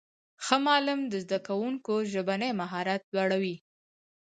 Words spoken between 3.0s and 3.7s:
لوړوي.